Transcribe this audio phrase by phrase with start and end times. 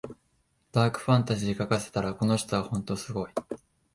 [0.71, 3.31] ダークファンタジー書かせたらこの人はほんとすごい